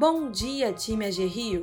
Bom 0.00 0.30
dia, 0.30 0.72
time 0.72 1.04
AG 1.04 1.26
Rio! 1.26 1.62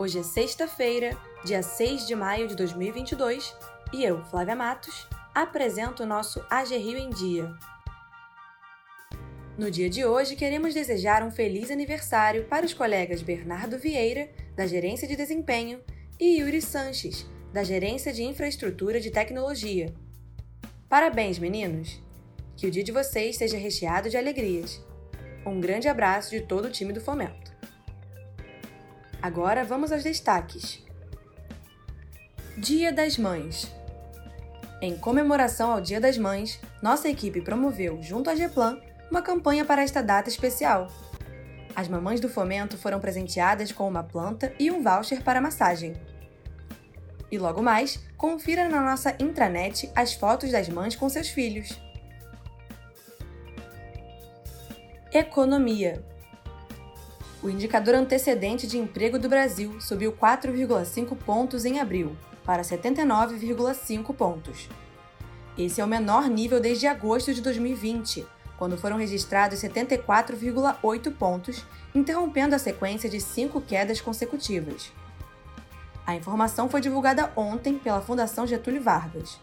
Hoje 0.00 0.18
é 0.18 0.22
sexta-feira, 0.24 1.16
dia 1.44 1.62
6 1.62 2.04
de 2.04 2.12
maio 2.16 2.48
de 2.48 2.56
2022, 2.56 3.54
e 3.92 4.02
eu, 4.02 4.20
Flávia 4.24 4.56
Matos, 4.56 5.06
apresento 5.32 6.02
o 6.02 6.06
nosso 6.06 6.44
AG 6.50 6.76
Rio 6.76 6.98
em 6.98 7.08
Dia. 7.08 7.54
No 9.56 9.70
dia 9.70 9.88
de 9.88 10.04
hoje, 10.04 10.34
queremos 10.34 10.74
desejar 10.74 11.22
um 11.22 11.30
feliz 11.30 11.70
aniversário 11.70 12.46
para 12.46 12.66
os 12.66 12.74
colegas 12.74 13.22
Bernardo 13.22 13.78
Vieira, 13.78 14.28
da 14.56 14.66
Gerência 14.66 15.06
de 15.06 15.14
Desempenho, 15.14 15.80
e 16.18 16.40
Yuri 16.40 16.60
Sanches, 16.60 17.30
da 17.52 17.62
Gerência 17.62 18.12
de 18.12 18.24
Infraestrutura 18.24 18.98
de 18.98 19.12
Tecnologia. 19.12 19.94
Parabéns, 20.88 21.38
meninos! 21.38 22.02
Que 22.56 22.66
o 22.66 22.70
dia 22.72 22.82
de 22.82 22.90
vocês 22.90 23.36
seja 23.36 23.56
recheado 23.56 24.10
de 24.10 24.16
alegrias. 24.16 24.84
Um 25.46 25.60
grande 25.60 25.86
abraço 25.86 26.30
de 26.30 26.40
todo 26.40 26.64
o 26.64 26.70
time 26.70 26.92
do 26.92 27.00
Fomento. 27.00 27.52
Agora 29.22 29.64
vamos 29.64 29.92
aos 29.92 30.02
destaques. 30.02 30.84
Dia 32.58 32.92
das 32.92 33.16
Mães. 33.16 33.72
Em 34.82 34.96
comemoração 34.96 35.70
ao 35.70 35.80
Dia 35.80 36.00
das 36.00 36.18
Mães, 36.18 36.60
nossa 36.82 37.08
equipe 37.08 37.40
promoveu, 37.40 38.02
junto 38.02 38.28
à 38.28 38.34
GEPLAN, 38.34 38.80
uma 39.08 39.22
campanha 39.22 39.64
para 39.64 39.82
esta 39.82 40.02
data 40.02 40.28
especial. 40.28 40.88
As 41.76 41.86
mamães 41.86 42.18
do 42.18 42.28
Fomento 42.28 42.76
foram 42.76 42.98
presenteadas 42.98 43.70
com 43.70 43.86
uma 43.86 44.02
planta 44.02 44.52
e 44.58 44.68
um 44.68 44.82
voucher 44.82 45.22
para 45.22 45.40
massagem. 45.40 45.94
E 47.30 47.38
logo 47.38 47.62
mais, 47.62 48.00
confira 48.16 48.68
na 48.68 48.82
nossa 48.82 49.14
intranet 49.20 49.88
as 49.94 50.12
fotos 50.12 50.50
das 50.50 50.68
mães 50.68 50.96
com 50.96 51.08
seus 51.08 51.28
filhos. 51.28 51.85
Economia. 55.18 56.04
O 57.42 57.48
indicador 57.48 57.94
antecedente 57.94 58.66
de 58.66 58.76
emprego 58.76 59.18
do 59.18 59.30
Brasil 59.30 59.80
subiu 59.80 60.12
4,5 60.12 61.16
pontos 61.16 61.64
em 61.64 61.80
abril, 61.80 62.14
para 62.44 62.62
79,5 62.62 64.14
pontos. 64.14 64.68
Esse 65.56 65.80
é 65.80 65.84
o 65.84 65.88
menor 65.88 66.28
nível 66.28 66.60
desde 66.60 66.86
agosto 66.86 67.32
de 67.32 67.40
2020, 67.40 68.26
quando 68.58 68.76
foram 68.76 68.98
registrados 68.98 69.60
74,8 69.60 71.10
pontos, 71.14 71.64
interrompendo 71.94 72.54
a 72.54 72.58
sequência 72.58 73.08
de 73.08 73.18
cinco 73.18 73.62
quedas 73.62 74.02
consecutivas. 74.02 74.92
A 76.06 76.14
informação 76.14 76.68
foi 76.68 76.82
divulgada 76.82 77.32
ontem 77.34 77.78
pela 77.78 78.02
Fundação 78.02 78.46
Getúlio 78.46 78.82
Vargas. 78.82 79.40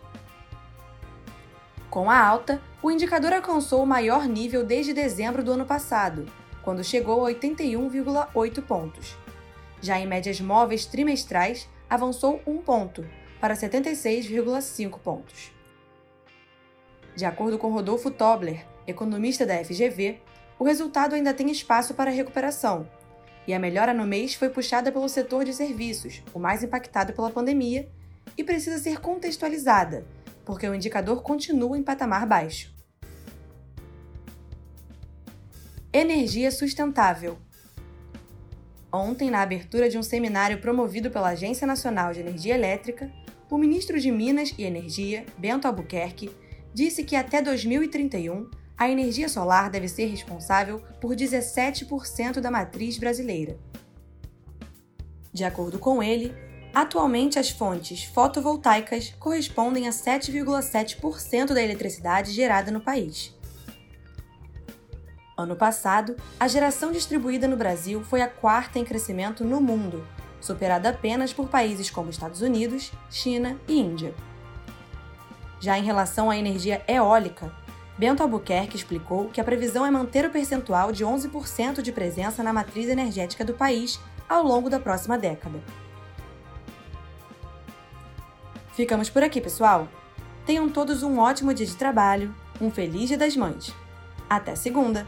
Com 1.93 2.09
a 2.09 2.19
alta, 2.19 2.59
o 2.81 2.89
indicador 2.89 3.31
alcançou 3.33 3.83
o 3.83 3.85
maior 3.85 4.27
nível 4.27 4.65
desde 4.65 4.93
dezembro 4.93 5.43
do 5.43 5.51
ano 5.51 5.63
passado, 5.63 6.25
quando 6.63 6.83
chegou 6.83 7.23
a 7.23 7.29
81,8 7.31 8.63
pontos. 8.63 9.15
Já 9.79 9.99
em 9.99 10.07
médias 10.07 10.41
móveis 10.41 10.87
trimestrais, 10.87 11.69
avançou 11.87 12.41
um 12.47 12.57
ponto, 12.57 13.07
para 13.39 13.53
76,5 13.53 14.97
pontos. 14.97 15.51
De 17.15 17.25
acordo 17.25 17.59
com 17.59 17.71
Rodolfo 17.71 18.09
Tobler, 18.09 18.65
economista 18.87 19.45
da 19.45 19.63
FGV, 19.63 20.19
o 20.57 20.63
resultado 20.63 21.13
ainda 21.13 21.31
tem 21.31 21.51
espaço 21.51 21.93
para 21.93 22.09
recuperação, 22.09 22.89
e 23.45 23.53
a 23.53 23.59
melhora 23.59 23.93
no 23.93 24.07
mês 24.07 24.33
foi 24.33 24.49
puxada 24.49 24.91
pelo 24.91 25.07
setor 25.07 25.45
de 25.45 25.53
serviços, 25.53 26.23
o 26.33 26.39
mais 26.39 26.63
impactado 26.63 27.13
pela 27.13 27.29
pandemia, 27.29 27.87
e 28.35 28.43
precisa 28.43 28.79
ser 28.79 28.99
contextualizada, 28.99 30.03
porque 30.45 30.67
o 30.67 30.75
indicador 30.75 31.21
continua 31.21 31.77
em 31.77 31.83
patamar 31.83 32.25
baixo. 32.27 32.73
Energia 35.91 36.51
sustentável. 36.51 37.37
Ontem, 38.91 39.29
na 39.29 39.41
abertura 39.41 39.89
de 39.89 39.97
um 39.97 40.03
seminário 40.03 40.59
promovido 40.59 41.09
pela 41.09 41.29
Agência 41.29 41.65
Nacional 41.65 42.13
de 42.13 42.19
Energia 42.19 42.55
Elétrica, 42.55 43.11
o 43.49 43.57
ministro 43.57 43.99
de 43.99 44.11
Minas 44.11 44.53
e 44.57 44.63
Energia, 44.63 45.25
Bento 45.37 45.67
Albuquerque, 45.67 46.31
disse 46.73 47.03
que 47.03 47.15
até 47.15 47.41
2031 47.41 48.49
a 48.75 48.89
energia 48.89 49.29
solar 49.29 49.69
deve 49.69 49.87
ser 49.87 50.05
responsável 50.05 50.81
por 50.99 51.15
17% 51.15 52.39
da 52.39 52.49
matriz 52.49 52.97
brasileira. 52.97 53.57
De 55.31 55.43
acordo 55.43 55.79
com 55.79 56.01
ele, 56.01 56.33
Atualmente, 56.73 57.37
as 57.37 57.51
fontes 57.51 58.03
fotovoltaicas 58.03 59.13
correspondem 59.19 59.87
a 59.87 59.91
7,7% 59.91 61.53
da 61.53 61.61
eletricidade 61.61 62.31
gerada 62.31 62.71
no 62.71 62.81
país. 62.81 63.31
Ano 65.37 65.55
passado, 65.55 66.15
a 66.39 66.47
geração 66.47 66.91
distribuída 66.91 67.47
no 67.47 67.55
Brasil 67.55 68.03
foi 68.03 68.21
a 68.21 68.27
quarta 68.27 68.79
em 68.79 68.83
crescimento 68.83 69.43
no 69.43 69.61
mundo, 69.61 70.05
superada 70.41 70.89
apenas 70.89 71.31
por 71.31 71.47
países 71.47 71.91
como 71.91 72.09
Estados 72.09 72.41
Unidos, 72.41 72.91
China 73.09 73.55
e 73.67 73.79
Índia. 73.79 74.15
Já 75.59 75.77
em 75.77 75.83
relação 75.83 76.29
à 76.29 76.37
energia 76.37 76.83
eólica, 76.87 77.51
Bento 77.97 78.23
Albuquerque 78.23 78.75
explicou 78.75 79.29
que 79.29 79.39
a 79.39 79.43
previsão 79.43 79.85
é 79.85 79.91
manter 79.91 80.25
o 80.25 80.31
percentual 80.31 80.91
de 80.91 81.05
11% 81.05 81.83
de 81.83 81.91
presença 81.91 82.41
na 82.41 82.51
matriz 82.51 82.89
energética 82.89 83.45
do 83.45 83.53
país 83.53 83.99
ao 84.27 84.43
longo 84.43 84.69
da 84.69 84.79
próxima 84.79 85.17
década. 85.17 85.61
Ficamos 88.73 89.09
por 89.09 89.23
aqui, 89.23 89.39
pessoal. 89.39 89.87
Tenham 90.45 90.67
todos 90.67 91.03
um 91.03 91.19
ótimo 91.19 91.53
dia 91.53 91.65
de 91.65 91.75
trabalho, 91.75 92.35
um 92.59 92.71
feliz 92.71 93.07
Dia 93.07 93.17
das 93.17 93.37
Mães. 93.37 93.73
Até 94.29 94.55
segunda! 94.55 95.07